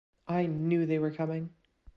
[0.27, 1.51] I knew they were coming.